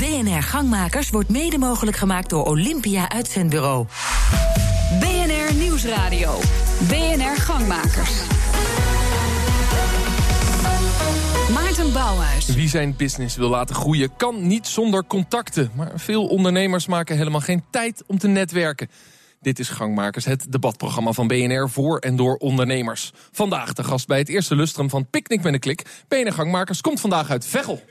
[0.00, 3.86] BNR Gangmakers wordt mede mogelijk gemaakt door Olympia Uitzendbureau.
[5.00, 6.38] BNR Nieuwsradio.
[6.88, 8.10] BNR Gangmakers.
[11.52, 12.46] Maarten Bouwhuis.
[12.46, 15.70] Wie zijn business wil laten groeien kan niet zonder contacten.
[15.74, 18.90] Maar veel ondernemers maken helemaal geen tijd om te netwerken.
[19.40, 23.12] Dit is Gangmakers, het debatprogramma van BNR voor en door ondernemers.
[23.32, 25.82] Vandaag de gast bij het eerste lustrum van Picnic met een Klik.
[26.08, 27.82] BNR Gangmakers komt vandaag uit Veghel.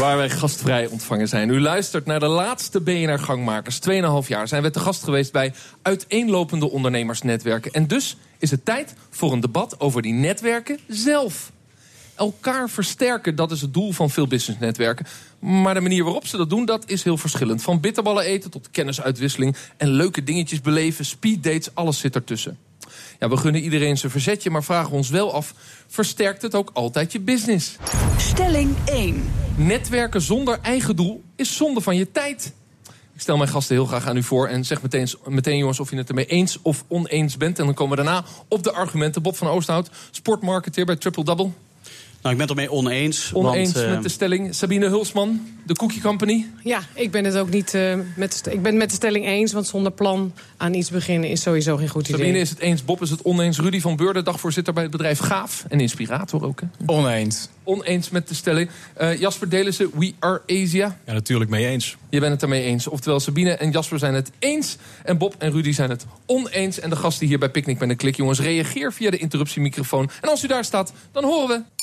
[0.00, 1.48] Waar wij gastvrij ontvangen zijn.
[1.48, 3.78] U luistert naar de laatste BNR Gangmakers.
[4.22, 7.72] 2,5 jaar zijn we te gast geweest bij uiteenlopende ondernemersnetwerken.
[7.72, 11.52] En dus is het tijd voor een debat over die netwerken zelf.
[12.14, 15.06] Elkaar versterken, dat is het doel van veel businessnetwerken.
[15.38, 17.62] Maar de manier waarop ze dat doen, dat is heel verschillend.
[17.62, 22.58] Van bitterballen eten tot kennisuitwisseling en leuke dingetjes beleven, speeddates, alles zit ertussen.
[23.18, 25.54] Ja, we gunnen iedereen zijn verzetje, maar vragen ons wel af...
[25.86, 27.76] versterkt het ook altijd je business?
[28.16, 29.30] Stelling 1.
[29.56, 32.52] Netwerken zonder eigen doel is zonde van je tijd.
[33.14, 35.90] Ik stel mijn gasten heel graag aan u voor en zeg meteen, meteen jongens of
[35.90, 37.58] je het ermee eens of oneens bent.
[37.58, 39.22] En dan komen we daarna op de argumenten.
[39.22, 41.50] Bob van Oosthout, sportmarketeer bij Triple Double.
[42.22, 43.30] Nou, ik ben het ermee oneens.
[43.32, 44.54] Oneens want, uh, met de stelling.
[44.54, 46.46] Sabine Hulsman, de Cookie Company.
[46.64, 49.52] Ja, ik ben het ook niet uh, met, ik ben met de stelling eens.
[49.52, 52.20] Want zonder plan aan iets beginnen is sowieso geen goed idee.
[52.20, 53.58] Sabine is het eens, Bob is het oneens.
[53.58, 55.64] Rudy van Beurden, dagvoorzitter bij het bedrijf Gaaf.
[55.68, 56.60] En inspirator ook.
[56.60, 56.66] Hè?
[56.86, 57.48] Oneens.
[57.64, 58.70] Oneens met de stelling.
[59.00, 60.96] Uh, Jasper Delissen, We Are Asia.
[61.06, 61.96] Ja, natuurlijk mee eens.
[62.10, 62.86] Je bent het ermee eens.
[62.86, 64.76] Oftewel, Sabine en Jasper zijn het eens.
[65.04, 66.80] En Bob en Rudy zijn het oneens.
[66.80, 68.16] En de gasten hier bij Picnic met een klik.
[68.16, 70.10] Jongens, reageer via de interruptiemicrofoon.
[70.20, 71.79] En als u daar staat, dan horen we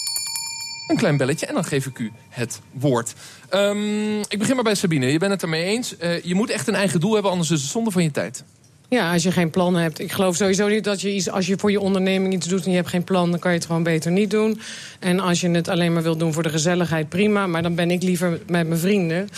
[0.88, 3.13] een klein belletje en dan geef ik u het woord.
[3.53, 5.11] Um, ik begin maar bij Sabine.
[5.11, 5.95] Je bent het ermee eens.
[5.99, 8.44] Uh, je moet echt een eigen doel hebben, anders is het zonde van je tijd.
[8.89, 9.99] Ja, als je geen plan hebt.
[9.99, 12.69] Ik geloof sowieso niet dat je iets, als je voor je onderneming iets doet en
[12.69, 14.59] je hebt geen plan, dan kan je het gewoon beter niet doen.
[14.99, 17.47] En als je het alleen maar wilt doen voor de gezelligheid, prima.
[17.47, 19.29] Maar dan ben ik liever met mijn vrienden.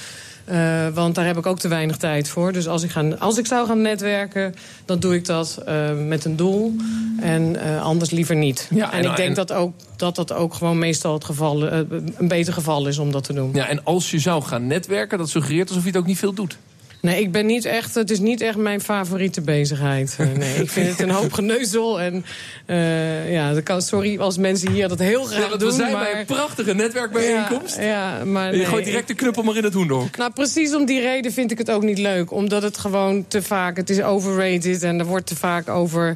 [0.52, 2.52] Uh, want daar heb ik ook te weinig tijd voor.
[2.52, 6.26] Dus als ik, ga, als ik zou gaan netwerken, dan doe ik dat uh, met
[6.26, 6.76] een doel.
[7.20, 8.68] En uh, anders liever niet.
[8.70, 9.36] Ja, en, en ik denk en...
[9.36, 13.24] dat, ook, dat dat ook gewoon meestal het geval, een beter geval is om dat
[13.24, 13.50] te doen.
[13.54, 16.34] Ja, en als je zou gaan netwerken, dat suggereert alsof je het ook niet veel
[16.34, 16.58] doet.
[17.02, 20.18] Nee, ik ben niet echt, het is niet echt mijn favoriete bezigheid.
[20.20, 22.02] Uh, nee, ik vind het een hoop geneuzel.
[22.02, 22.26] En
[22.68, 25.70] uh, ja, dat kan, sorry als mensen hier dat heel graag ja, doen.
[25.70, 26.04] We zijn maar...
[26.04, 27.76] bij een prachtige netwerkbijeenkomst.
[27.76, 28.60] Ja, ja, maar nee.
[28.60, 30.18] Je gooit direct de knuppel maar in het hoendok.
[30.18, 32.32] Nou, precies om die reden vind ik het ook niet leuk.
[32.32, 34.84] Omdat het gewoon te vaak, het is overrated.
[34.84, 36.16] En er wordt te vaak over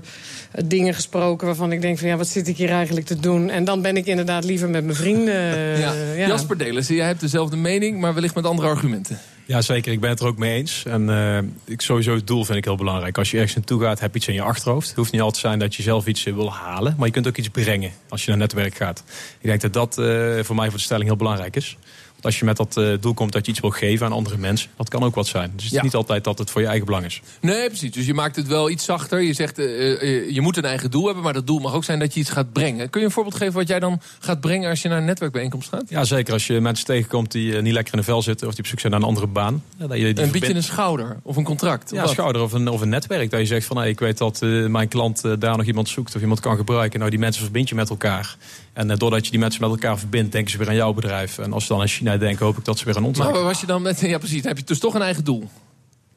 [0.65, 2.07] dingen gesproken waarvan ik denk van...
[2.07, 3.49] ja, wat zit ik hier eigenlijk te doen?
[3.49, 5.33] En dan ben ik inderdaad liever met mijn vrienden.
[5.79, 5.93] ja.
[6.15, 6.27] ja.
[6.27, 9.19] Jasper Delissen, jij hebt dezelfde mening, maar wellicht met andere argumenten.
[9.45, 9.91] Ja, zeker.
[9.91, 10.85] Ik ben het er ook mee eens.
[10.85, 13.17] En uh, ik, sowieso het doel vind ik heel belangrijk.
[13.17, 14.87] Als je ergens naartoe gaat, heb je iets in je achterhoofd.
[14.87, 16.95] Het hoeft niet altijd te zijn dat je zelf iets wil halen.
[16.97, 19.03] Maar je kunt ook iets brengen als je naar netwerk gaat.
[19.39, 21.77] Ik denk dat dat uh, voor mij voor de stelling heel belangrijk is.
[22.23, 24.69] Als je met dat uh, doel komt dat je iets wil geven aan andere mensen,
[24.77, 25.51] dat kan ook wat zijn.
[25.55, 25.83] Dus het is ja.
[25.83, 27.21] niet altijd dat het voor je eigen belang is.
[27.41, 27.91] Nee, precies.
[27.91, 29.21] Dus je maakt het wel iets zachter.
[29.21, 31.99] Je zegt, uh, je moet een eigen doel hebben, maar dat doel mag ook zijn
[31.99, 32.89] dat je iets gaat brengen.
[32.89, 35.69] Kun je een voorbeeld geven wat jij dan gaat brengen als je naar een netwerkbijeenkomst
[35.69, 35.83] gaat?
[35.89, 36.33] Ja, zeker.
[36.33, 38.79] Als je mensen tegenkomt die niet lekker in de vel zitten of die op zoek
[38.79, 39.63] zijn naar een andere baan.
[39.77, 41.91] Ja, dat je een beetje een schouder of een contract?
[41.91, 43.31] Ja, een schouder of een, of een netwerk.
[43.31, 46.21] Dat je zegt van, hey, ik weet dat mijn klant daar nog iemand zoekt of
[46.21, 46.99] iemand kan gebruiken.
[46.99, 48.35] Nou, die mensen verbind je met elkaar.
[48.73, 51.37] En doordat je die mensen met elkaar verbindt, denken ze weer aan jouw bedrijf.
[51.37, 53.31] En als ze dan aan China denken, hoop ik dat ze weer aan ons Maar
[53.31, 55.49] was je dan met, ja precies, heb je dus toch een eigen doel.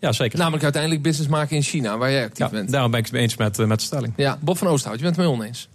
[0.01, 0.39] Ja, zeker.
[0.39, 2.71] Namelijk uiteindelijk business maken in China, waar jij actief ja, bent.
[2.71, 4.13] Daarom ben ik het eens met, met de stelling.
[4.17, 5.69] Ja, Bob van Oosthout, je bent het mee oneens.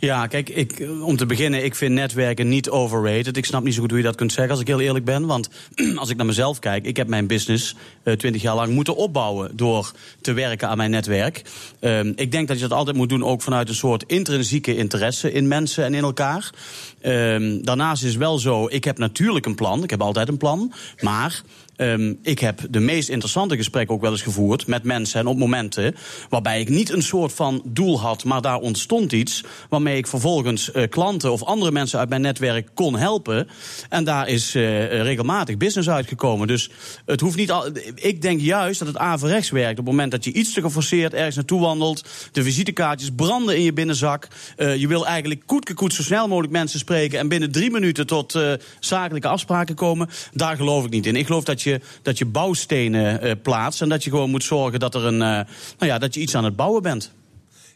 [0.00, 3.36] Ja, kijk, ik, om te beginnen, ik vind netwerken niet overrated.
[3.36, 5.26] Ik snap niet zo goed hoe je dat kunt zeggen, als ik heel eerlijk ben.
[5.26, 5.48] Want
[5.96, 9.56] als ik naar mezelf kijk, ik heb mijn business twintig uh, jaar lang moeten opbouwen...
[9.56, 11.42] door te werken aan mijn netwerk.
[11.80, 15.32] Uh, ik denk dat je dat altijd moet doen, ook vanuit een soort intrinsieke interesse...
[15.32, 16.50] in mensen en in elkaar.
[17.02, 19.82] Uh, daarnaast is wel zo, ik heb natuurlijk een plan.
[19.82, 21.42] Ik heb altijd een plan, maar...
[21.80, 25.38] Um, ik heb de meest interessante gesprekken ook wel eens gevoerd met mensen en op
[25.38, 25.94] momenten
[26.28, 30.70] waarbij ik niet een soort van doel had, maar daar ontstond iets waarmee ik vervolgens
[30.74, 33.48] uh, klanten of andere mensen uit mijn netwerk kon helpen.
[33.88, 36.46] En daar is uh, regelmatig business uitgekomen.
[36.46, 36.70] Dus
[37.06, 37.66] het hoeft niet al.
[37.94, 39.78] Ik denk juist dat het averechts werkt.
[39.78, 43.62] Op het moment dat je iets te geforceerd ergens naartoe wandelt, de visitekaartjes branden in
[43.62, 44.28] je binnenzak.
[44.56, 48.38] Uh, je wil eigenlijk koetkekoet zo snel mogelijk mensen spreken en binnen drie minuten tot
[48.80, 50.08] zakelijke afspraken komen.
[50.32, 51.16] Daar geloof ik niet in.
[51.16, 53.82] Ik geloof dat je je, dat je bouwstenen uh, plaatst.
[53.82, 55.46] En dat je gewoon moet zorgen dat, er een, uh, nou
[55.78, 57.12] ja, dat je iets aan het bouwen bent.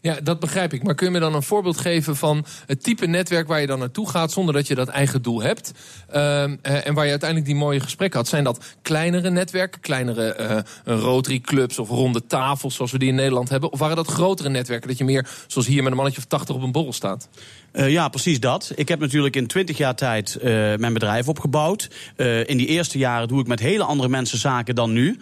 [0.04, 0.82] Ja, dat begrijp ik.
[0.82, 3.78] Maar kun je me dan een voorbeeld geven van het type netwerk waar je dan
[3.78, 5.72] naartoe gaat zonder dat je dat eigen doel hebt?
[6.10, 8.28] Ehm, eh, en waar je uiteindelijk die mooie gesprekken had.
[8.28, 13.14] Zijn dat kleinere netwerken, kleinere eh Rotary clubs of ronde tafels zoals we die in
[13.14, 13.72] Nederland hebben?
[13.72, 16.54] Of waren dat grotere netwerken dat je meer, zoals hier met een mannetje of 80
[16.54, 17.28] op een borrel staat?
[17.72, 18.72] Uh, ja, precies dat.
[18.74, 20.42] Ik heb natuurlijk in 20 jaar tijd uh,
[20.76, 21.90] mijn bedrijf opgebouwd.
[22.16, 25.18] Uh, in die eerste jaren doe ik met hele andere mensen zaken dan nu.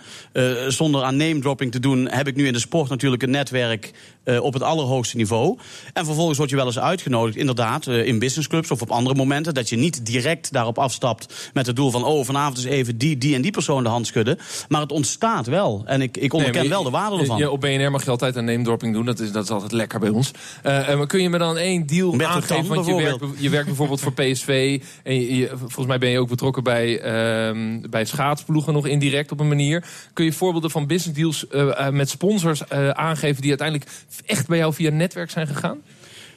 [0.69, 3.93] zonder aan name dropping te doen, heb ik nu in de sport natuurlijk een netwerk
[4.25, 5.59] op het allerhoogste niveau.
[5.93, 9.55] En vervolgens word je wel eens uitgenodigd, inderdaad, in businessclubs of op andere momenten.
[9.55, 13.19] Dat je niet direct daarop afstapt met het doel van: oh, vanavond is even die,
[13.19, 14.39] die en die persoon de hand schudden.
[14.69, 15.83] Maar het ontstaat wel.
[15.87, 17.39] En ik, ik onderken nee, wel de waarde ervan.
[17.39, 19.05] Je, op BNR mag je altijd een name dropping doen.
[19.05, 20.31] Dat is, dat is altijd lekker bij ons.
[20.63, 24.01] maar kun je me dan één deal aan aangeven, want je werkt, je werkt bijvoorbeeld
[24.01, 24.83] voor PSV.
[25.03, 29.41] En je, volgens mij ben je ook betrokken bij, uh, bij schaatsploegen nog indirect op
[29.41, 29.85] een manier.
[30.13, 33.91] Kun je voorbeelden van business deals uh, met sponsors uh, aangeven die uiteindelijk
[34.27, 35.83] echt bij jou via netwerk zijn gegaan?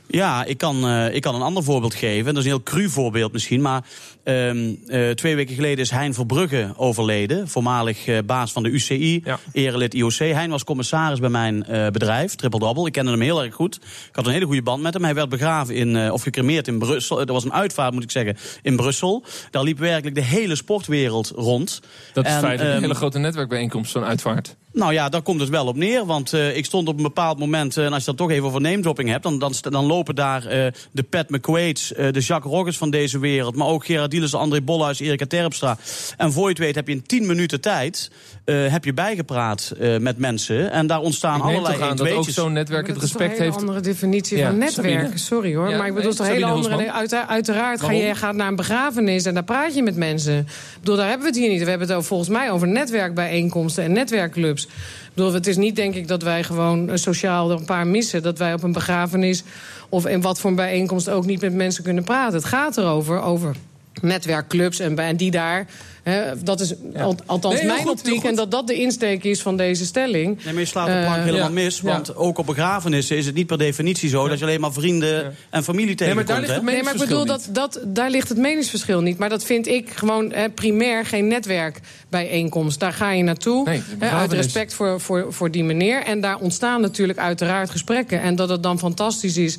[0.08, 2.26] Ja, ik kan, uh, ik kan een ander voorbeeld geven.
[2.26, 3.62] Dat is een heel cru voorbeeld misschien.
[3.62, 3.84] Maar
[4.24, 7.48] um, uh, twee weken geleden is Hein Verbrugge overleden.
[7.48, 9.40] Voormalig uh, baas van de UCI, ja.
[9.52, 10.18] erelid IOC.
[10.18, 12.86] Hein was commissaris bij mijn bedrijf, Triple Double.
[12.86, 13.76] Ik kende hem heel erg goed.
[14.10, 15.04] Ik had een hele goede band met hem.
[15.04, 17.20] Hij werd begraven in, of gecremeerd in Brussel.
[17.20, 19.24] Er was een uitvaart, moet ik zeggen, in Brussel.
[19.52, 21.82] Daar liep werkelijk de hele sportwereld rond.
[22.14, 22.60] Dat is en, feit.
[22.60, 24.56] Um, een hele grote netwerkbijeenkomst, zo'n uitvaart.
[24.76, 26.06] Nou ja, daar komt het wel op neer.
[26.06, 28.48] Want uh, ik stond op een bepaald moment, uh, en als je dat toch even
[28.48, 32.54] over name dropping hebt, dan, dan, dan lopen daar uh, de Pat McQuaid's, de Jacques
[32.54, 35.78] Roggers van deze wereld, maar ook Gerard Dielers, André Bolhuis, Erika Terpstra.
[36.18, 38.12] En voor je het weet heb je in 10 minuten tijd
[38.46, 40.72] heb je bijgepraat met mensen.
[40.72, 43.40] En daar ontstaan ik allerlei aan dat ook zo'n netwerk het respect heeft.
[43.40, 45.20] Dat is een andere definitie ja, van netwerken.
[45.20, 46.92] Sorry hoor, ja, maar ik bedoel nee, toch een hele andere.
[46.92, 50.38] Uit, uiteraard ga je gaat naar een begrafenis en daar praat je met mensen.
[50.38, 51.64] Ik bedoel, daar hebben we het hier niet.
[51.64, 54.65] We hebben het over, volgens mij over netwerkbijeenkomsten en netwerkclubs.
[54.66, 58.24] Ik bedoel, het is niet denk ik dat wij gewoon sociaal er een paar missen.
[58.24, 59.44] Dat wij op een begrafenis
[59.90, 62.34] of in wat voor een bijeenkomst ook niet met mensen kunnen praten.
[62.34, 63.56] Het gaat erover, over
[64.02, 65.68] netwerkclubs en, en die daar
[66.06, 67.14] He, dat is ja.
[67.26, 68.24] althans nee, mijn goed, optiek.
[68.24, 70.44] En dat dat de insteek is van deze stelling.
[70.44, 71.54] Nee, maar je slaat de plank uh, helemaal ja.
[71.54, 71.82] mis.
[71.82, 72.14] Want ja.
[72.14, 74.28] ook op begrafenissen is het niet per definitie zo...
[74.28, 76.28] dat je alleen maar vrienden en familie tegenkomt.
[76.28, 79.02] Nee, maar, daar ligt het nee, maar ik bedoel, dat, dat, daar ligt het meningsverschil
[79.02, 79.18] niet.
[79.18, 82.80] Maar dat vind ik gewoon he, primair geen netwerkbijeenkomst.
[82.80, 86.04] Daar ga je naartoe, nee, he, uit respect voor, voor, voor die meneer.
[86.04, 88.22] En daar ontstaan natuurlijk uiteraard gesprekken.
[88.22, 89.58] En dat het dan fantastisch is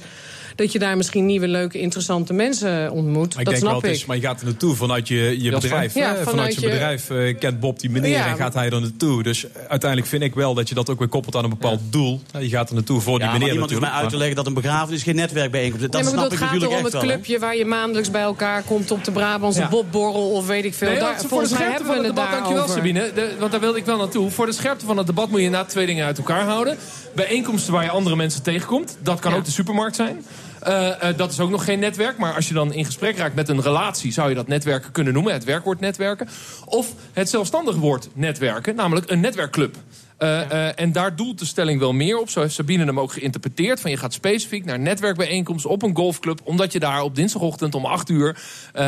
[0.57, 3.15] dat je daar misschien nieuwe, leuke, interessante mensen ontmoet.
[3.35, 4.07] Maar ik dat denk snap wel, het is, ik.
[4.07, 5.95] maar je gaat er naartoe vanuit je, je bedrijf.
[5.95, 8.27] Ja, vanuit, vanuit je, je bedrijf uh, kent Bob die meneer Ja.
[8.27, 9.23] en gaat hij er naartoe.
[9.23, 12.21] Dus uiteindelijk vind ik wel dat je dat ook weer koppelt aan een bepaald doel.
[12.39, 14.47] Je gaat er naartoe voor die meneer maar iemand hoeft mij uit te leggen dat
[14.47, 15.91] een begrafenis geen netwerkbijeenkomst is.
[15.91, 18.63] Dat Nee, maar snap ik gaat natuurlijk erom het clubje waar je maandelijks bij elkaar
[18.63, 19.69] komt op de Brabantse Ja.
[19.69, 20.89] bobborrel of weet ik veel.
[20.89, 22.69] Nee, daar, want voor de volgens mij scherpte hebben van we het debat, dankjewel.
[22.69, 23.35] Sabine.
[23.39, 24.31] Want daar wilde ik wel naartoe.
[24.31, 26.77] Voor de scherpte van het debat moet je inderdaad twee dingen uit elkaar houden.
[27.15, 28.97] Bijeenkomsten waar je andere mensen tegenkomt.
[29.03, 30.25] Dat kan ook de supermarkt zijn.
[30.67, 32.19] Eh, eh, dat is ook nog geen netwerk.
[32.19, 34.13] Maar als je dan in gesprek raakt met een relatie...
[34.13, 35.33] zou je dat netwerken kunnen noemen.
[35.33, 36.29] Het werkwoord netwerken.
[36.65, 38.75] Of het zelfstandig woord netwerken.
[38.75, 39.77] Namelijk een netwerkclub.
[40.17, 42.31] Eh, en daar doelt de stelling wel meer op.
[42.31, 43.81] Zo heeft Sabine hem ook geïnterpreteerd.
[43.81, 46.41] Van je gaat specifiek naar een netwerkbijeenkomst op een golfclub.
[46.45, 48.37] Omdat je daar op dinsdagochtend om 8 uur...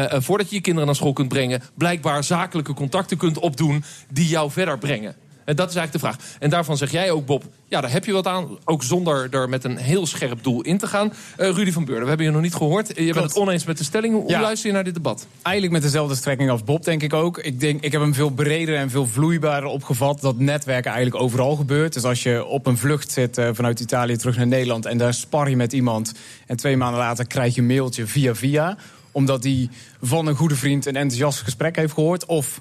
[0.09, 1.63] voordat je je kinderen naar school kunt brengen...
[1.75, 5.17] blijkbaar zakelijke contacten kunt opdoen die jou verder brengen.
[5.49, 6.37] En dat is eigenlijk de vraag.
[6.39, 8.59] En daarvan zeg jij ook, Bob, ja, daar heb je wat aan.
[8.65, 11.13] Ook zonder er met een heel scherp doel in te gaan.
[11.37, 12.89] Eh, Rudy van Beurden, we hebben je nog niet gehoord.
[12.97, 14.15] Je bent het oneens met de stelling.
[14.15, 14.41] Hoe, Ja.
[14.41, 15.27] luister je naar dit debat?
[15.43, 17.39] Eigenlijk met dezelfde strekking als Bob, denk ik ook.
[17.39, 20.21] Ik, denk, ik heb hem veel breder en veel vloeibaarder opgevat.
[20.21, 21.93] Dat netwerken eigenlijk overal gebeurt.
[21.93, 24.87] Dus als je op een vlucht zit eh, vanuit Italië terug naar Nederland...
[24.87, 26.13] en daar spar je met iemand...
[26.47, 28.77] en twee maanden later krijg je een mailtje via via...
[29.13, 29.71] omdat die
[30.03, 32.27] van een goede vriend een enthousiast gesprek heeft gehoord...
[32.27, 32.61] of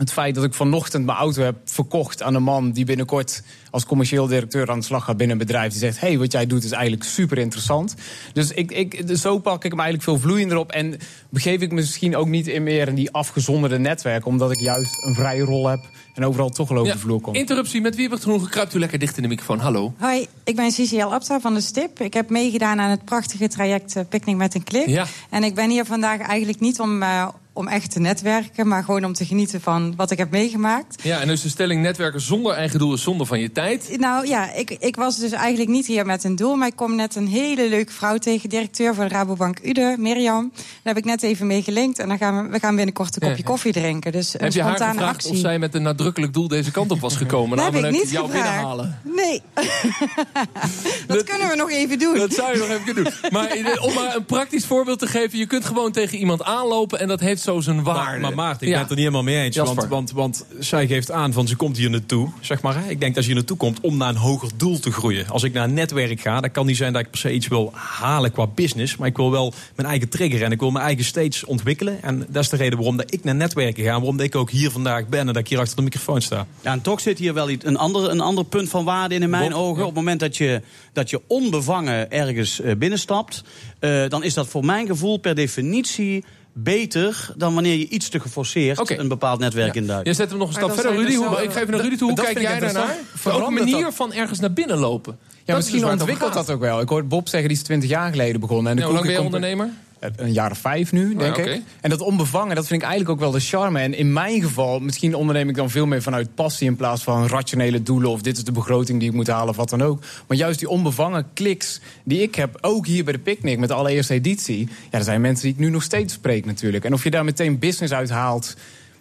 [0.00, 3.86] het feit dat ik vanochtend mijn auto heb verkocht aan een man die binnenkort als
[3.86, 5.70] commercieel directeur aan de slag gaat binnen een bedrijf.
[5.70, 7.94] Die zegt: hey, wat jij doet is eigenlijk super interessant.
[8.32, 10.72] Dus ik, ik, dus zo pak ik hem eigenlijk veel vloeiender op.
[10.72, 10.96] En
[11.28, 15.04] begeef ik me misschien ook niet in meer in die afgezonderde netwerken, omdat ik juist
[15.06, 15.80] een vrije rol heb
[16.14, 17.34] en overal toch wel over de vloer kom.
[17.34, 18.50] interruptie met wie heb ik het genoegen?
[18.50, 19.58] Kruipt u lekker dicht in de microfoon.
[19.58, 19.94] Hallo.
[19.98, 22.00] Hoi, ik ben CCL Abta van de STIP.
[22.00, 24.86] Ik heb meegedaan aan het prachtige traject eh, Picnic met een Klik.
[24.86, 25.06] Ja.
[25.30, 28.68] En ik ben hier vandaag eigenlijk niet om, eh, om echt te netwerken...
[28.68, 31.02] maar gewoon om te genieten van wat ik heb meegemaakt.
[31.02, 33.59] Ja, en dus de stelling netwerken zonder eigen doel is zonde van je tijd.
[33.98, 36.54] Nou ja, ik, ik was dus eigenlijk niet hier met een doel...
[36.56, 40.50] maar ik kom net een hele leuke vrouw tegen, directeur van de Rabobank Ude, Mirjam.
[40.54, 43.20] Daar heb ik net even mee gelinkt en dan gaan we, we gaan binnenkort een
[43.20, 43.42] kopje ja.
[43.42, 44.12] koffie drinken.
[44.12, 45.30] Dus een heb je haar gevraagd actie.
[45.30, 47.56] of zij met een nadrukkelijk doel deze kant op was gekomen?
[47.56, 48.48] Dat heb ik niet jou gevraagd.
[48.48, 49.00] binnenhalen.
[49.02, 49.42] Nee,
[51.06, 52.16] dat, kunnen we nog even doen.
[52.16, 53.12] Dat zou je nog even kunnen doen.
[53.30, 55.38] Maar eh, om maar een praktisch voorbeeld te geven...
[55.38, 58.10] je kunt gewoon tegen iemand aanlopen en dat heeft zo zijn waarde.
[58.10, 58.72] Maar, maar Maarten, ik Ja.
[58.72, 59.56] ben het er niet helemaal mee eens.
[59.56, 62.28] Want, want, want zij geeft aan van ze komt hier naartoe.
[62.40, 62.90] Zeg maar, hè.
[62.90, 65.28] ik denk dat je hier naartoe toekomt om naar een hoger doel te groeien.
[65.28, 67.48] Als ik naar een netwerk ga, dan kan niet zijn dat ik per se iets
[67.48, 68.96] wil halen qua business.
[68.96, 72.02] Maar ik wil wel mijn eigen trigger en ik wil mijn eigen steeds ontwikkelen.
[72.02, 73.90] En dat is de reden waarom dat ik naar netwerken ga.
[73.90, 76.46] Waarom dat ik ook hier vandaag ben en dat ik hier achter de microfoon sta.
[76.60, 79.22] Ja, en toch zit hier wel iets- een ander, een ander punt van waarde in,
[79.22, 79.80] in mijn Bob, ogen.
[79.80, 83.44] Op het moment dat je, dat je onbevangen ergens eh, binnenstapt,
[83.78, 88.20] eh, dan is dat voor mijn gevoel per definitie beter dan wanneer je iets te
[88.20, 89.80] geforceerd een bepaald netwerk Ja.
[89.80, 90.06] induikt.
[90.06, 90.92] Je zet hem nog een stap verder.
[90.92, 92.10] Rudy, dus hoe, ik geef naar Rudy toe.
[92.12, 92.96] Hoe kijk jij daarnaar?
[93.24, 93.94] Ook een manier dat?
[93.94, 95.18] van ergens naar binnen lopen.
[95.20, 96.80] Ja, Dat misschien dus ontwikkelt dat ook wel.
[96.80, 98.70] Ik hoorde Bob zeggen, die is 20 jaar geleden begonnen.
[98.70, 99.89] En de Ja, hoe lang ben je koekencompany- ondernemer?
[100.00, 101.50] Een jaar of vijf nu, denk ja, oké.
[101.50, 101.62] ik.
[101.80, 103.80] En dat onbevangen, dat vind ik eigenlijk ook wel de charme.
[103.80, 106.66] En in mijn geval, misschien onderneem ik dan veel meer vanuit passie...
[106.66, 109.56] in plaats van rationele doelen of dit is de begroting die ik moet halen of
[109.56, 110.02] wat dan ook.
[110.26, 113.58] Maar juist die onbevangen kliks die ik heb, ook hier bij de Picnic...
[113.58, 116.84] met de allereerste editie, ja, er zijn mensen die ik nu nog steeds spreek natuurlijk.
[116.84, 118.56] En of je daar meteen business uit haalt,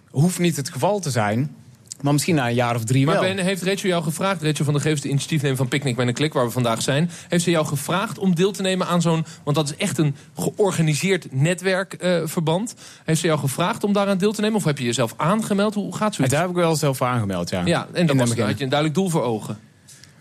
[0.10, 1.56] hoeft niet het geval te zijn...
[2.02, 3.36] Maar misschien na een jaar of drie Maar wel.
[3.36, 6.14] Ben, heeft Rachel jou gevraagd, Rachel van de Geest, de initiatiefnemer van Picnic met een
[6.14, 9.26] Klik, waar we vandaag zijn, heeft ze jou gevraagd om deel te nemen aan zo'n,
[9.44, 12.76] want dat is echt een georganiseerd netwerkverband.
[13.06, 15.74] heeft ze jou gevraagd om daaraan deel te nemen of heb je jezelf aangemeld?
[15.74, 16.34] Hoe gaat En zoiets?
[16.34, 17.66] daar heb ik wel zelf voor aangemeld, ja.
[17.66, 19.60] Ja, en dan had je een duidelijk doel voor ogen.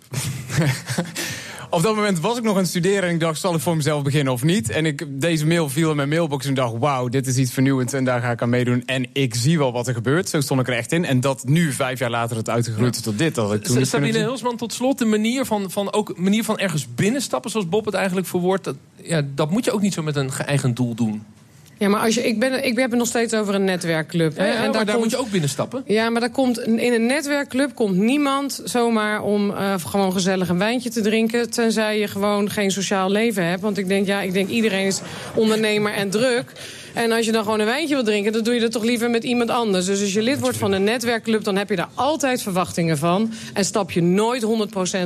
[1.71, 3.77] Op dat moment was ik nog aan het studeren en ik dacht, zal ik voor
[3.77, 4.71] mezelf beginnen of niet?
[4.71, 7.93] En ik, deze mail viel in mijn mailbox en dacht, wauw, dit is iets vernieuwends
[7.93, 8.83] en daar ga ik aan meedoen.
[8.87, 11.05] En ik zie wel wat er gebeurt, zo stond ik er echt in.
[11.05, 13.35] En dat nu, vijf jaar later, het uitgegroeid is tot dit.
[13.35, 14.19] Dat ik toen Sabine.
[14.19, 17.95] Hilsman, tot slot, de manier van, van, ook, manier van ergens binnenstappen, zoals Bob het
[17.95, 21.23] eigenlijk verwoordt, dat, ja, dat moet je ook niet zo met een geëigend doel doen.
[21.79, 24.37] Ja, maar als je, ik, ben, ik heb het nog steeds over een netwerkclub.
[24.37, 24.49] Ja, Hè?
[24.53, 25.83] ja, maar daar komt- moet je ook binnenstappen.
[25.87, 30.59] Ja, maar daar komt, in een netwerkclub komt niemand zomaar om eh, gewoon gezellig een
[30.59, 31.51] wijntje te drinken.
[31.51, 33.61] Tenzij je gewoon geen sociaal leven hebt.
[33.61, 35.01] Want ik denk, ja, ik denk iedereen is
[35.35, 36.53] ondernemer en druk.
[36.95, 39.11] En als je dan gewoon een wijntje wil drinken, dan doe je dat toch liever
[39.11, 39.87] met iemand anders.
[39.87, 43.33] Dus als je lid wordt van een netwerkclub, dan heb je daar altijd verwachtingen van.
[43.53, 44.47] En stap je nooit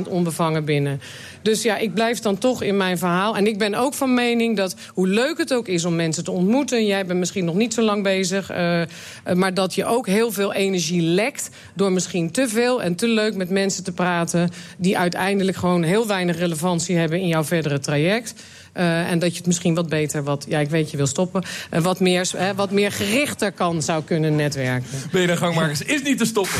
[0.05, 1.01] 100% onbevangen binnen.
[1.41, 3.35] Dus ja, ik blijf dan toch in mijn verhaal.
[3.35, 6.31] En ik ben ook van mening dat hoe leuk het ook is om mensen te
[6.31, 6.85] ontmoeten.
[6.85, 8.49] Jij bent misschien nog niet zo lang bezig.
[8.49, 8.87] eh, eh,
[9.33, 11.49] maar dat je ook heel veel energie lekt.
[11.73, 14.49] Door misschien te veel en te leuk met mensen te praten.
[14.77, 18.33] Die uiteindelijk gewoon heel weinig relevantie hebben in jouw verdere traject.
[18.73, 21.43] Eh, en dat je het misschien wat beter, wat, ja, ik weet je wil stoppen,
[21.69, 24.89] eh, wat, meer, wat meer gerichter kan zou kunnen netwerken.
[25.11, 26.59] BNR Gangmakers is niet te stoppen.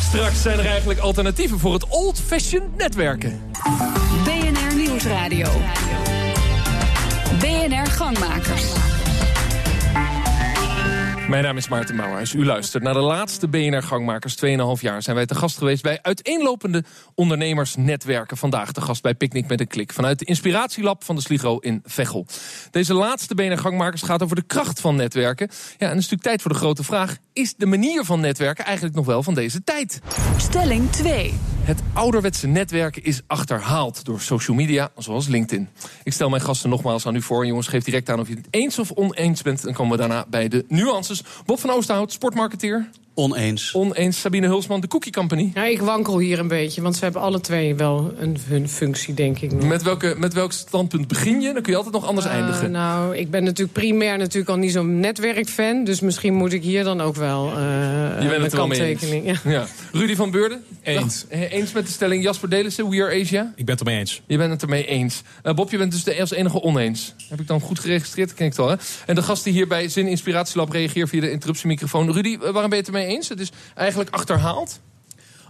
[0.00, 3.40] Straks zijn er eigenlijk alternatieven voor het old-fashioned netwerken.
[4.24, 5.48] BNR Nieuwsradio.
[7.40, 8.85] BNR Gangmakers.
[11.28, 12.34] Mijn naam is Maarten Mouwhuis.
[12.34, 14.36] U luistert naar de laatste BNR Gangmakers.
[14.44, 18.36] 2,5 jaar zijn wij te gast geweest bij uiteenlopende ondernemersnetwerken.
[18.36, 19.92] Vandaag te gast bij Picnic met een Klik.
[19.92, 22.26] Vanuit de Inspiratielab van de Sligo in Veghel.
[22.70, 25.48] Deze laatste BNR Gangmakers gaat over de kracht van netwerken.
[25.50, 27.16] Ja, en het is natuurlijk tijd voor de grote vraag.
[27.36, 30.00] Is de manier van netwerken eigenlijk nog wel van deze tijd?
[30.36, 31.34] Stelling 2.
[31.60, 35.68] Het ouderwetse netwerken is achterhaald door social media, zoals LinkedIn.
[36.02, 37.46] Ik stel mijn gasten nogmaals aan u voor.
[37.46, 39.62] Jongens, geef direct aan of je het eens of oneens bent.
[39.62, 41.22] Dan komen we daarna bij de nuances.
[41.46, 42.88] Bob van Oosterhout, sportmarketeer.
[43.18, 43.72] Oneens.
[43.74, 45.50] Oneens Sabine Hulsman, de Cookie Company.
[45.54, 49.14] Ja, ik wankel hier een beetje, want ze hebben alle twee wel een, hun functie,
[49.14, 49.52] denk ik.
[49.52, 49.62] nog.
[49.64, 51.52] Met, welke, met welk standpunt begin je?
[51.52, 52.70] Dan kun je altijd nog anders Eh, eindigen.
[52.70, 55.84] nou, ik ben natuurlijk primair natuurlijk al niet zo'n netwerkfan.
[55.84, 58.66] Dus misschien moet ik hier dan ook wel eh je bent een het er wel
[58.66, 58.98] mee eens.
[59.00, 59.40] kanttekening.
[59.44, 59.50] Ja.
[59.50, 59.66] Ja.
[59.92, 60.62] Rudy van Beurden?
[60.82, 61.24] Eens.
[61.28, 61.38] Dag.
[61.40, 63.52] Eh, Eens met de stelling Jasper Delissen, We Are Asia?
[63.56, 64.22] Ik ben het ermee eens.
[64.26, 65.22] Je bent het ermee eens.
[65.42, 67.14] Eh, Bob, je bent dus de als enige oneens.
[67.28, 68.28] Heb ik dan goed geregistreerd?
[68.28, 68.76] Dat ken ik het al, hè?
[69.06, 72.12] En de gasten hier bij Zin Inspiratielab reageren via de interruptiemicrofoon.
[72.12, 73.28] Rudy, waarom ben je het ermee eens?
[73.28, 74.80] Het is eigenlijk achterhaald.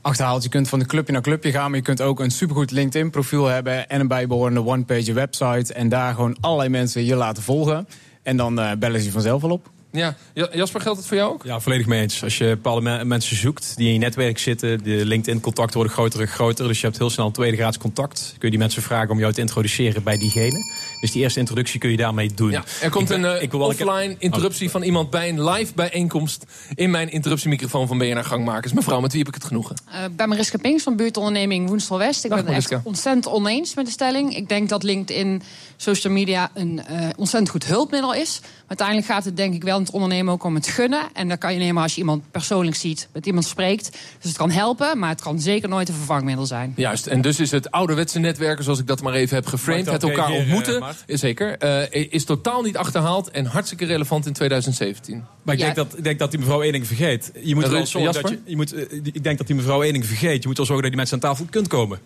[0.02, 0.42] achterhaalt.
[0.42, 3.46] Je kunt van de clubje naar clubje gaan, maar je kunt ook een supergoed LinkedIn-profiel
[3.46, 5.74] hebben en een bijbehorende one-page website.
[5.74, 7.88] En daar gewoon allerlei mensen je laten volgen.
[8.22, 9.70] En dan eh, bellen ze je vanzelf wel op.
[9.96, 11.44] Ja, Ja, Jasper, geldt het voor jou ook?
[11.44, 12.22] Ja, volledig mee eens.
[12.22, 16.20] Als je bepaalde me- mensen zoekt die in je netwerk zitten, de LinkedIn-contacten worden groter
[16.20, 16.66] en groter.
[16.68, 18.20] Dus je hebt heel snel een tweede graads contact.
[18.28, 20.58] Kun je die mensen vragen om jou te introduceren bij diegene.
[21.00, 22.50] Dus die eerste introductie kun je daarmee doen.
[22.50, 25.10] Ja, er komt Ik een eh, ik wil wel- ik heb- offline interruptie van iemand
[25.10, 28.72] bij een live bijeenkomst in mijn interruptiemicrofoon van BNR Gangmakers.
[28.72, 29.76] Mevrouw, met wie heb ik het genoegen?
[29.92, 32.24] Eh, Ik ben Mariska Pinks van buurtonderneming Woensel West.
[32.24, 34.36] Ik Dag, ben het echt ontzettend oneens met de stelling.
[34.36, 35.42] Ik denk dat LinkedIn,
[35.76, 38.38] social media, een eh, ontzettend goed hulpmiddel is.
[38.42, 41.00] Maar uiteindelijk gaat het denk ik wel het ondernemen ook om het gunnen.
[41.12, 43.90] En dat kan je maar als je iemand persoonlijk ziet, met iemand spreekt.
[43.90, 46.72] Dus het kan helpen, maar het kan zeker nooit een vervangmiddel zijn.
[46.76, 50.02] Juist, en dus is het ouderwetse netwerken, zoals ik dat maar even heb geframed, het
[50.02, 55.24] elkaar reageren, ontmoeten, eh, zeker, eh, is totaal niet achterhaald en hartstikke relevant in 2017.
[55.42, 55.66] Maar ik Ja.
[55.66, 57.30] denk, dat, ik denk dat die mevrouw één ding vergeet.
[57.42, 59.82] Je moet Eh, wel zorgen dat je, je moet, die- Ik denk dat die mevrouw
[59.82, 60.42] één ding vergeet.
[60.42, 61.98] Je moet wel zorgen dat die mensen aan tafel kunt komen.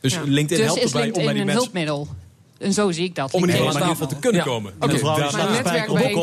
[0.00, 0.20] Dus Ja.
[0.24, 1.62] LinkedIn dus helpt erbij om bij LinkedIn die een mensen...
[1.62, 2.08] hulpmiddel?
[2.60, 3.32] En zo zie ik dat.
[3.32, 4.46] Om in ieder geval aan tafel te kunnen Ja.
[4.46, 4.72] komen.
[4.78, 4.92] Oké.
[4.92, 6.16] mevrouw slaat de Maar spijker op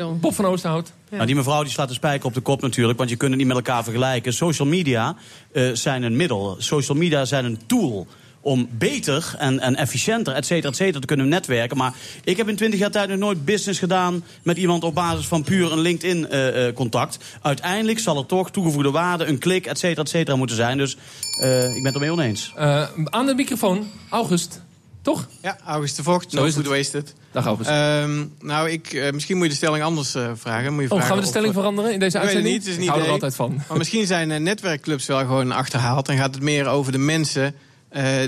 [0.00, 0.20] ook.
[0.20, 0.92] Bob van Oosterhout.
[1.10, 3.38] Nou, die mevrouw die slaat de spijker op de kop natuurlijk, want je kunt het
[3.38, 4.32] niet met elkaar vergelijken.
[4.32, 5.16] Social media
[5.52, 6.56] eh, zijn een middel.
[6.58, 8.06] Social media zijn een tool
[8.40, 11.76] om beter en, en efficiënter, et cetera, et cetera, te kunnen netwerken.
[11.76, 11.94] Maar
[12.24, 15.42] ik heb in twintig jaar tijd nog nooit business gedaan met iemand op basis van
[15.42, 17.18] puur een LinkedIn-contact.
[17.42, 20.78] Uiteindelijk zal er toch toegevoegde waarde, een klik, et cetera, et cetera moeten zijn.
[20.78, 20.96] Dus
[21.40, 22.52] eh, ik ben het ermee oneens.
[22.56, 24.60] Eh, aan de microfoon, August.
[25.02, 25.28] Toch?
[25.42, 26.74] Ja, August de Vocht, Zo no is food het.
[26.76, 27.14] wasted.
[27.32, 27.68] Dag August.
[27.70, 30.72] Ehm, nou, ik, eh, misschien moet je de stelling anders eh, vragen.
[30.72, 32.42] Moet je oh, vragen gaan we de of- stelling veranderen in deze Ik weet het
[32.42, 32.54] uitzending?
[32.54, 33.60] niet, het is een ik hou er altijd van.
[33.68, 36.08] Maar misschien zijn eh, netwerkclubs wel gewoon achterhaald.
[36.08, 37.54] En gaat het meer over de mensen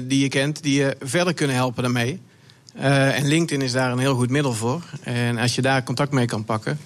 [0.03, 2.21] die je kent, die je verder kunnen helpen daarmee.
[2.75, 4.83] En LinkedIn is daar een heel goed middel voor.
[5.03, 6.79] En als je daar contact mee kan pakken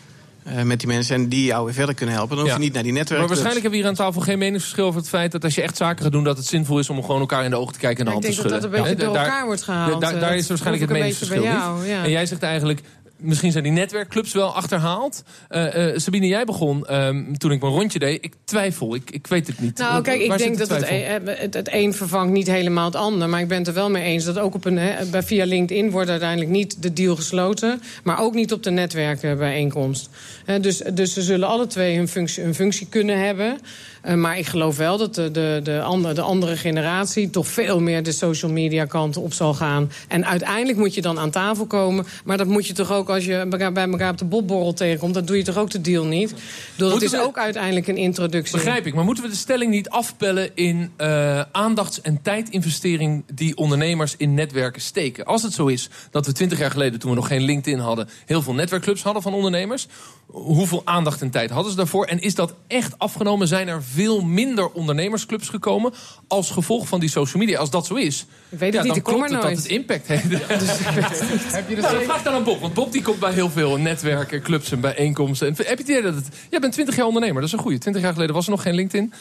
[0.56, 2.64] eh, met die mensen en die jou weer verder kunnen helpen, dan hoef je Ja.
[2.64, 3.40] niet naar die Maar netwerkclubs.
[3.42, 5.76] waarschijnlijk hebben we hier aan tafel geen meningsverschil over het feit dat als je echt
[5.76, 7.98] zaken gaat doen, dat het zinvol is om gewoon elkaar in de ogen te kijken
[8.06, 8.70] en de Ik hand te denk dat schudden.
[8.80, 10.00] dat een beetje door elkaar wordt gehaald.
[10.00, 11.50] Daar, Eh, daar is waarschijnlijk het ik meningsverschil niet.
[11.50, 12.04] jou, ja.
[12.04, 12.80] En jij zegt eigenlijk,
[13.18, 15.22] misschien zijn die netwerkclubs wel achterhaald.
[15.48, 18.24] Eh, eh, Sabine, jij begon ehm, toen ik mijn rondje deed.
[18.24, 19.78] Ik twijfel, ik, ik weet het niet.
[19.78, 22.96] Nou, kijk, ik Waar denk dat het, een- het, het een vervangt niet helemaal het
[22.96, 23.28] ander.
[23.28, 25.90] Maar ik ben het er wel mee eens dat ook op een, bij- via LinkedIn
[25.90, 27.82] wordt uiteindelijk niet de deal gesloten.
[28.02, 30.10] Maar ook niet op de netwerkenbijeenkomst.
[30.44, 33.58] Hè, dus, dus ze zullen alle twee hun functie, hun functie kunnen hebben.
[34.02, 37.80] Eh, maar ik geloof wel dat de, de, de, andere, de andere generatie toch veel
[37.80, 39.90] meer de social media kant op zal gaan.
[40.08, 42.06] En uiteindelijk moet je dan aan tafel komen.
[42.24, 45.14] Maar dat moet je toch ook als je bij elkaar op de bobborrel tegenkomt.
[45.14, 46.34] Dat doe je toch ook de deal niet?
[46.76, 48.56] Bedoel, het is we- ook uiteindelijk een introductie.
[48.56, 53.56] Begrijp ik, maar moeten we de stelling niet afpellen in eh, aandachts- en tijdinvestering die
[53.56, 55.24] ondernemers in netwerken steken?
[55.24, 58.08] Als het zo is dat we twintig jaar geleden, toen we nog geen LinkedIn hadden,
[58.26, 59.86] heel veel netwerkclubs hadden van ondernemers,
[60.26, 62.04] hoeveel aandacht en tijd hadden ze daarvoor?
[62.04, 63.48] En is dat echt afgenomen?
[63.48, 65.92] Zijn er veel minder ondernemersclubs gekomen
[66.26, 67.58] als gevolg van die social media?
[67.58, 69.42] Als dat zo is, Ik weet het ja, niet, dan ik kom klopt er het
[69.42, 69.62] dat nooit.
[69.62, 70.28] het impact heeft.
[70.60, 71.52] Dus ik weet het niet.
[71.52, 74.42] Heb je Nou, vraag dan aan Bob, want Bob die komt bij heel veel netwerken,
[74.42, 75.46] clubs en bijeenkomsten.
[75.48, 76.28] En heb je het idee dat het...
[76.50, 77.78] Jij bent 20 jaar ondernemer, dat is een goeie.
[77.78, 79.12] 20 jaar geleden was er nog geen LinkedIn.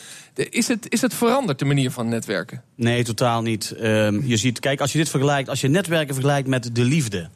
[0.50, 2.62] Is het, is het veranderd, de manier van netwerken?
[2.76, 3.72] Nee, totaal niet.
[3.72, 7.30] Ehm, je ziet, kijk, als je dit vergelijkt, als je netwerken vergelijkt met de liefde.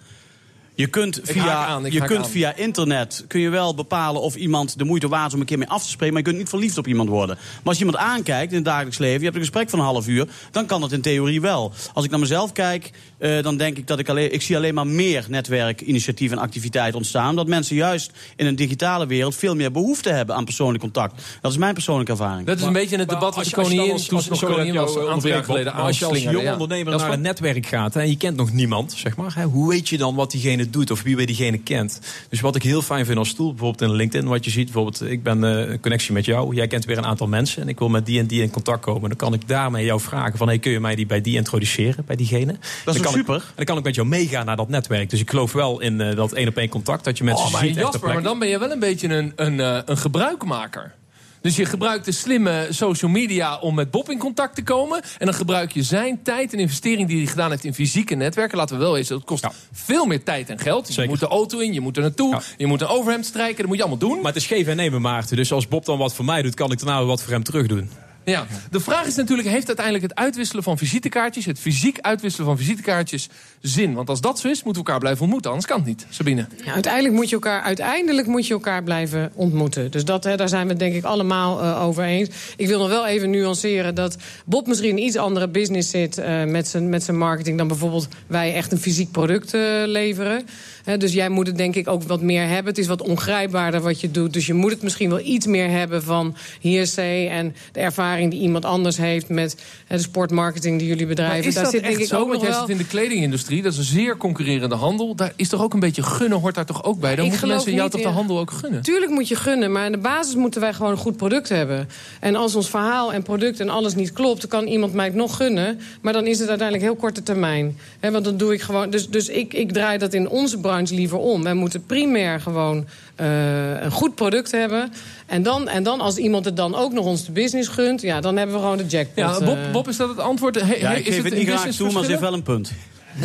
[0.82, 2.30] Je kunt via, aan, je kunt aan.
[2.30, 5.58] via internet kun je wel bepalen of iemand de moeite waard is om een keer
[5.58, 7.36] mee af te spreken, maar je kunt niet verliefd op iemand worden.
[7.36, 9.86] Maar als je iemand aankijkt in het dagelijks leven, je hebt een gesprek van een
[9.86, 11.74] half uur, dan kan dat in theorie wel.
[11.94, 14.74] Als ik naar mezelf kijk, eh, dan denk ik dat ik alleen, ik zie alleen
[14.74, 17.36] maar meer netwerkinitiatieven en activiteiten ontstaan.
[17.36, 21.22] Dat mensen juist in een digitale wereld veel meer behoefte hebben aan persoonlijk contact.
[21.42, 22.48] Dat is mijn persoonlijke ervaring.
[22.48, 25.08] Dat is een beetje het debat wat de koningin, als- toen nog koningin was, een
[25.10, 28.38] aantal jaar geleden als je als jong ondernemer naar een netwerk gaat en je kent
[28.38, 31.26] nog niemand, zeg maar, hè, hoe weet je dan wat diegene doet of wie bij
[31.26, 32.00] diegene kent?
[32.30, 35.02] Dus wat ik heel fijn vind als tool, bijvoorbeeld in LinkedIn, wat je ziet, bijvoorbeeld,
[35.02, 37.80] ik ben eh, een connectie met jou, jij kent weer een aantal mensen en ik
[37.80, 39.10] wil met die en die in contact komen.
[39.10, 42.06] Dan kan ik daarmee jou vragen van, hey, kun je mij die bij die introduceren,
[42.06, 42.52] bij diegene?
[42.52, 43.36] Dat is Dan toch kan super?
[43.36, 45.10] Ik, en dan kan ik met jou meegaan naar dat netwerk.
[45.10, 47.52] Dus ik geloof wel in eh, dat één op één contact, dat je mensen Oh,
[47.52, 50.94] maar ziet Jasper, maar dan ben je wel een beetje een, een, eh, een gebruikmaker.
[51.42, 55.02] Dus je gebruikt de slimme social media om met Bob in contact te komen.
[55.18, 58.58] En dan gebruik je zijn tijd en investering die hij gedaan heeft in fysieke netwerken.
[58.58, 59.52] Laten we wel eens, dat kost Ja.
[59.72, 60.96] veel meer tijd en geld.
[60.96, 62.42] Je moet de auto in, je moet er naartoe, Ja.
[62.58, 63.58] je moet een overhemd strijken.
[63.58, 64.16] Dat moet je allemaal doen.
[64.18, 65.36] Maar het is geven en nemen, Maarten.
[65.36, 67.68] Dus als Bob dan wat voor mij doet, kan ik daarna wat voor hem terug
[67.68, 67.90] doen.
[68.24, 68.48] Ja.
[68.72, 71.46] De vraag is natuurlijk, heeft uiteindelijk het uitwisselen van visitekaartjes...
[71.46, 73.30] het fysiek uitwisselen van visitekaartjes
[73.62, 73.94] zin?
[73.94, 75.50] Want als dat zo is, moeten we elkaar blijven ontmoeten.
[75.52, 76.06] Anders kan het niet.
[76.10, 76.48] Sabine.
[76.66, 79.92] Ja, uiteindelijk, moet je elkaar, uiteindelijk moet je elkaar blijven ontmoeten.
[79.92, 82.30] Dus dat, hè, daar zijn we het denk ik allemaal eh, over eens.
[82.58, 86.18] Ik wil nog wel even nuanceren dat Bob misschien in een iets andere business zit...
[86.18, 90.46] eh, met, zijn, met zijn marketing dan bijvoorbeeld wij echt een fysiek product eh, leveren.
[90.84, 92.66] Hè, dus jij moet het denk ik ook wat meer hebben.
[92.66, 94.34] Het is wat ongrijpbaarder wat je doet.
[94.34, 97.28] Dus je moet het misschien wel iets meer hebben van hearsay...
[97.30, 99.56] en de ervaring die iemand anders heeft met
[99.88, 101.48] de sportmarketing die jullie bedrijven.
[101.48, 102.20] Is daar dat zit echt denk ik zo?
[102.20, 102.60] ook Want nog jij wel...
[102.60, 105.16] zit in de kledingindustrie, dat is een zeer concurrerende handel.
[105.16, 107.16] Daar is toch ook een beetje gunnen, hoort daar toch ook bij?
[107.16, 108.82] Dan Ik moeten mensen jou toch de handel ook gunnen?
[108.82, 111.90] Tuurlijk moet je gunnen, maar in de basis moeten wij gewoon een goed product hebben.
[112.20, 115.16] En als ons verhaal en product en alles niet klopt, dan kan iemand mij het
[115.16, 115.80] nog gunnen.
[116.02, 117.78] Maar dan is het uiteindelijk heel korte termijn.
[118.00, 118.90] Want dan doe ik gewoon.
[118.90, 121.44] Dus, dus ik, ik draai dat in onze branche liever om.
[121.44, 122.86] Wij moeten primair gewoon
[123.22, 124.94] eh, een goed product hebben.
[125.26, 128.22] En dan, en dan, als iemand het dan ook nog ons de business gunt, ja,
[128.22, 129.16] dan hebben we gewoon de jackpot.
[129.24, 129.72] Ja, Bob, eh.
[129.72, 130.56] Bob, is dat het antwoord?
[130.62, 132.34] He- Ja, he- ik is geef het een niet graag toe, maar ze heeft wel
[132.34, 132.72] een punt.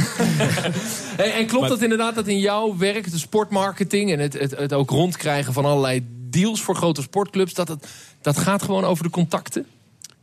[1.16, 4.12] Hey, en klopt dat inderdaad dat in jouw werk, de sportmarketing...
[4.12, 7.54] en het, het, het ook rondkrijgen van allerlei deals voor grote sportclubs...
[7.54, 7.86] dat, het,
[8.20, 9.66] dat gaat gewoon over de contacten?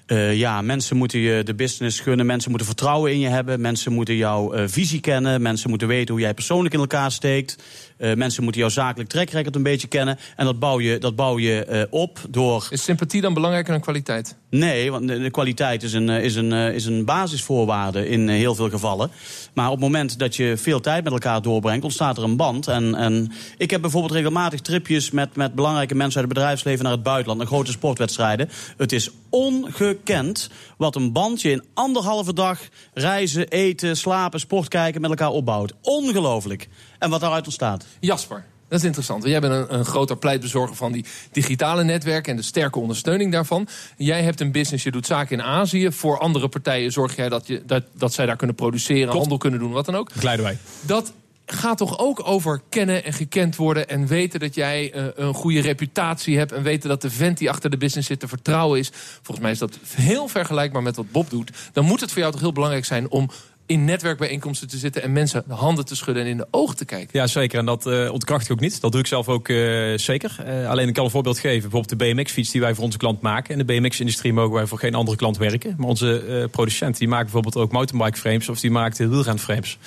[0.06, 2.26] Eh, ja, mensen moeten je de business gunnen.
[2.26, 3.62] Mensen moeten vertrouwen in je hebben.
[3.62, 5.42] Mensen moeten jouw eh, visie kennen.
[5.42, 7.64] Mensen moeten weten hoe jij persoonlijk in elkaar steekt.
[7.98, 10.18] Eh, mensen moeten jouw zakelijk track een beetje kennen.
[10.36, 12.68] En dat bouw je, dat bouw je op door...
[12.70, 14.36] Is sympathie dan belangrijker dan kwaliteit?
[14.54, 18.36] Nee, want de, kwaliteit is een, eh, is, een, eh, is een basisvoorwaarde in eh,
[18.36, 19.12] heel veel gevallen.
[19.54, 22.68] Maar op het moment dat je veel tijd met elkaar doorbrengt, ontstaat er een band.
[22.68, 26.94] En, en ik heb bijvoorbeeld regelmatig tripjes met, met belangrijke mensen uit het bedrijfsleven naar
[26.94, 28.50] het buitenland, naar grote sportwedstrijden.
[28.78, 32.60] Het is ongekend wat een band je in anderhalve dag
[32.94, 35.74] reizen, eten, slapen, sport kijken met elkaar opbouwt.
[35.82, 36.70] Ongelooflijk.
[37.00, 37.86] En wat daaruit ontstaat.
[38.00, 38.46] Jasper.
[38.74, 39.24] Dat is interessant.
[39.24, 43.68] Jij bent een, een groter pleitbezorger van die digitale netwerken en de sterke ondersteuning daarvan.
[43.98, 45.92] Jij hebt een business, je doet zaken in Azië.
[45.92, 49.60] Voor andere partijen zorg jij dat, je, dat, dat zij daar kunnen produceren, handel kunnen
[49.60, 50.14] doen, wat dan ook.
[50.14, 50.58] Begeleiden wij.
[50.82, 51.14] Dat
[51.46, 55.62] gaat toch ook over kennen en gekend worden en weten dat jij uh, een goede
[55.62, 58.92] reputatie hebt en weten dat de vent die achter de business zit te vertrouwen is.
[58.94, 61.52] Volgens mij is dat heel vergelijkbaar met wat Bob doet.
[61.74, 63.30] Dan moet het voor jou toch heel belangrijk zijn om
[63.66, 66.86] in netwerkbijeenkomsten te zitten en mensen de handen te schudden en in de ogen te
[66.86, 67.20] kijken.
[67.20, 67.60] Ja, zeker.
[67.60, 68.82] En dat uh, ontkracht ik ook niet.
[68.82, 70.36] Dat doe ik zelf ook uh, zeker.
[70.48, 71.70] Uh, alleen ik kan een voorbeeld geven.
[71.70, 73.52] Bijvoorbeeld de BMX-fiets die wij voor onze klant maken.
[73.60, 75.76] In de BMX-industrie mogen wij voor geen andere klant werken.
[75.78, 79.78] Maar onze producent die maakt bijvoorbeeld ook mountainbike frames of die maakt wielrenframes.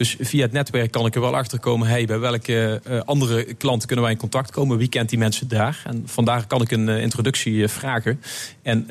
[0.00, 1.88] Dus via het netwerk kan ik er wel achter komen.
[1.88, 4.78] Hey, bij welke uh, andere klanten kunnen wij in contact komen?
[4.78, 5.82] Wie kent die mensen daar?
[5.84, 8.20] En vandaar kan ik een uh, introductie uh, vragen.
[8.62, 8.86] En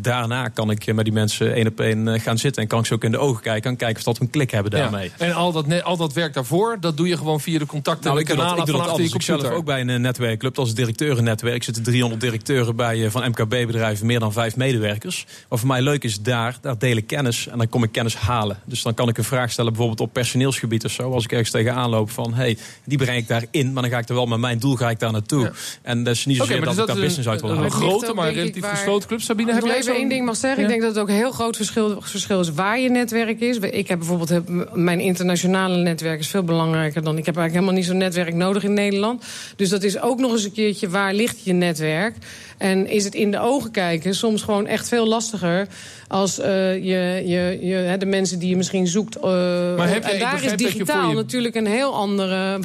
[0.00, 2.62] daarna kan ik met die mensen één op één gaan zitten.
[2.62, 3.70] En kan ik ze ook in de ogen kijken.
[3.70, 5.10] En kijken of dat een klik hebben daarmee.
[5.18, 5.26] Ja.
[5.26, 8.20] En al dat, al dat werk daarvoor, dat doe je gewoon via de contacten nou,
[8.20, 11.62] ik doe dat, ik doe dat Ik zelf ook bij een netwerkclub als directeurennetwerk.
[11.62, 14.06] zitten 300 directeuren bij van MKB-bedrijven.
[14.06, 15.26] Meer dan vijf medewerkers.
[15.48, 17.48] Wat voor mij leuk is daar, daar deel ik kennis.
[17.48, 18.58] En dan kom ik kennis halen.
[18.64, 21.12] Dus dan kan ik een vraag stellen bijvoorbeeld op personeelsgebied of zo.
[21.12, 23.72] Als ik ergens tegenaan loop van, hey, die breng ik daarin.
[23.72, 25.42] Maar dan ga ik er wel met mijn doel ga ik daar naartoe.
[25.42, 25.52] Ja.
[25.82, 27.64] En dat is niet zozeer okay, dat ik daar business uit wil halen.
[27.64, 29.20] Een grote, maar relatief gesloten club.
[29.20, 30.60] Sabine, heb jij even één ding mag zeggen?
[30.60, 30.66] Ja.
[30.66, 33.56] Ik denk dat het ook een heel groot verschil, verschil is waar je netwerk is.
[33.56, 37.18] Ik heb bijvoorbeeld, heb, mijn internationale netwerk is veel belangrijker dan...
[37.18, 39.24] Ik heb eigenlijk helemaal niet zo'n netwerk nodig in Nederland.
[39.56, 42.16] Dus dat is ook nog eens een keertje, waar ligt je netwerk?
[42.62, 45.66] En is het in de ogen kijken soms gewoon echt veel lastiger...
[46.08, 46.44] als uh,
[46.74, 49.16] je, je, je, de mensen die je misschien zoekt.
[49.16, 49.22] Uh,
[49.76, 51.14] maar heb en daar is digitaal je...
[51.14, 52.60] natuurlijk een heel andere...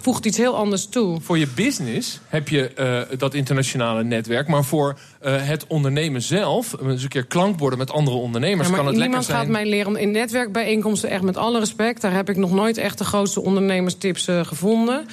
[0.00, 1.20] voegt iets heel anders toe.
[1.20, 2.70] Voor je business heb je
[3.10, 4.48] uh, dat internationale netwerk...
[4.48, 8.68] maar voor het ondernemen zelf, eens een keer klankborden met andere ondernemers...
[8.68, 9.36] Ja, kan het lekker zijn...
[9.36, 11.10] Niemand gaat mij leren om in netwerkbijeenkomsten...
[11.10, 15.06] echt met alle respect, daar heb ik nog nooit echt de grootste ondernemerstips gevonden...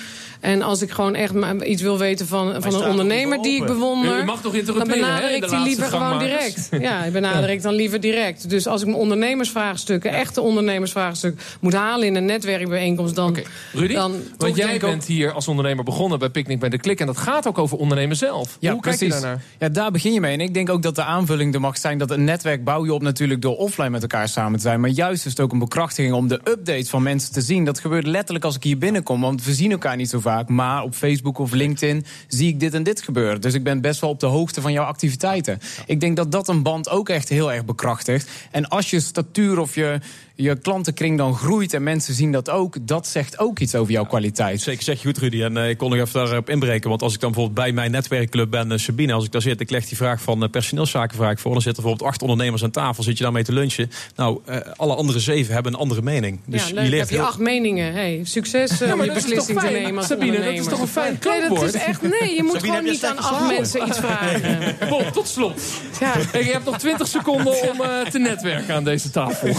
[0.45, 4.19] En als ik gewoon echt iets wil weten van, van een ondernemer die ik bewonder...
[4.19, 6.69] U mag toch dan benader ik die liever gewoon direct.
[6.79, 8.49] Ja, ik benader ik dan liever direct.
[8.49, 10.17] Dus als ik mijn ondernemersvraagstukken, ja.
[10.17, 11.41] echte ondernemersvraagstukken...
[11.59, 13.29] moet halen in een netwerkbijeenkomst, dan...
[13.29, 13.45] Okay.
[13.73, 15.03] Rudy, dan want jij bent ook...
[15.03, 16.99] hier als ondernemer begonnen bij Picnic bij de Klik...
[16.99, 18.57] en dat gaat ook over ondernemen zelf.
[18.59, 18.99] Ja, Hoe precies.
[18.99, 19.43] kijk je daarnaar?
[19.59, 20.33] Ja, daar begin je mee.
[20.33, 21.97] En ik denk ook dat de aanvulling er mag zijn...
[21.97, 24.79] dat een netwerk bouw je op natuurlijk door offline met elkaar samen te zijn.
[24.79, 27.65] Maar juist is het ook een bekrachtiging om de update van mensen te zien.
[27.65, 29.21] Dat gebeurt letterlijk als ik hier binnenkom.
[29.21, 30.33] Want we zien elkaar niet zo vaak.
[30.47, 33.41] Maar op Facebook of LinkedIn zie ik dit en dit gebeuren.
[33.41, 35.59] Dus ik ben best wel op de hoogte van jouw activiteiten.
[35.85, 38.29] Ik denk dat dat een band ook echt heel erg bekrachtigt.
[38.51, 39.99] En als je statuur of je,
[40.35, 44.05] je klantenkring dan groeit en mensen zien dat ook, dat zegt ook iets over jouw
[44.05, 44.61] kwaliteit.
[44.61, 45.41] Zeker, zeg je goed, Rudy.
[45.43, 46.89] En uh, ik kon nog even daarop inbreken.
[46.89, 49.59] Want als ik dan bijvoorbeeld bij mijn netwerkclub ben, uh, Sabine, als ik daar zit,
[49.59, 51.51] ik leg die vraag van uh, personeelszaken vraag voor.
[51.51, 53.91] Dan zitten bijvoorbeeld acht ondernemers aan tafel, zit je daarmee te lunchen.
[54.15, 54.39] Nou,
[54.75, 56.39] alle andere zeven hebben een andere mening.
[56.45, 56.83] Dus ja, leuk.
[56.83, 57.25] je leert heb je heel...
[57.25, 57.93] acht meningen.
[57.93, 61.49] Hey, succes om je beslissing te nemen als Sabine, dat is toch een fijn Nee,
[61.49, 63.55] dat is echt, nee, je moet Sabine, gewoon heb je niet aan acht geslapen?
[63.55, 64.75] mensen iets vragen.
[64.89, 65.61] Bob, tot slot.
[65.99, 66.13] Ja.
[66.39, 69.47] Je hebt nog 20 seconden om uh, te netwerken aan deze tafel.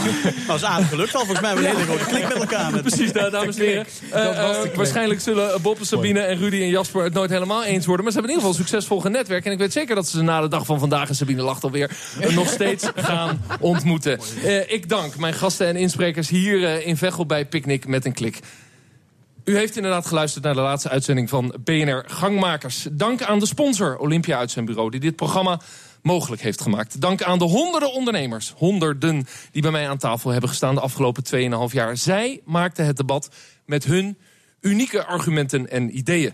[0.66, 1.24] Aardig gelukt al.
[1.24, 2.72] Volgens mij hebben we een hele grote klik met elkaar.
[2.72, 3.87] Met Precies, daar, dames en heren.
[4.14, 8.05] Uh, uh, waarschijnlijk zullen Bob, Sabine en Rudy en Jasper het nooit helemaal eens worden.
[8.05, 9.44] Maar ze hebben in ieder geval succesvol genetwerk.
[9.44, 11.90] En ik weet zeker dat ze na de dag van vandaag, en Sabine lacht alweer,
[12.20, 14.20] uh, nog steeds gaan ontmoeten.
[14.44, 18.14] Uh, ik dank mijn gasten en insprekers hier uh, in Veghel bij Picnic met een
[18.14, 18.40] klik.
[19.44, 22.87] U heeft inderdaad geluisterd naar de laatste uitzending van BNR Gangmakers.
[22.90, 25.61] Dank aan de sponsor Olympia Uitzendbureau die dit programma
[26.06, 27.00] mogelijk heeft gemaakt.
[27.00, 31.24] Dank aan de honderden ondernemers, honderden, die bij mij aan tafel hebben gestaan de afgelopen
[31.68, 31.96] 2,5 jaar.
[31.96, 33.30] Zij maakten het debat
[33.64, 34.18] met hun
[34.60, 36.32] unieke argumenten en ideeën.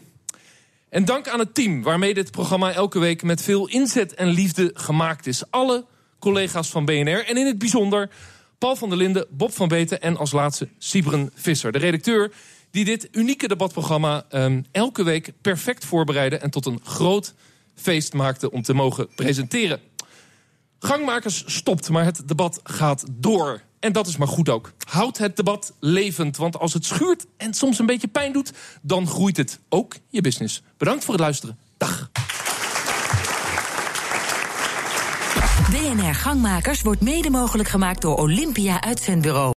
[0.88, 4.70] En dank aan het team waarmee dit programma elke week met veel inzet en liefde
[4.74, 5.50] gemaakt is.
[5.50, 5.85] Alle
[6.18, 8.11] collega's van BNR en in het bijzonder
[8.58, 12.32] Paul van der Linden, Bob van Beten en als laatste Sibren Visser, de redacteur
[12.70, 17.35] die dit unieke debatprogramma um, elke week perfect voorbereidde en tot een groot
[17.83, 19.81] feest maakte om te mogen presenteren.
[20.79, 23.62] Gangmakers stopt, maar het debat gaat door.
[23.81, 24.73] En dat is maar goed ook.
[24.88, 29.07] Houd het debat levend, want als het schuurt en soms een beetje pijn doet, dan
[29.07, 30.62] groeit het ook je business.
[30.77, 31.59] Bedankt voor het luisteren.
[31.77, 32.11] Dag.
[35.71, 39.51] BNR Gangmakers wordt mede mogelijk gemaakt door Olympia Uitzendbureau.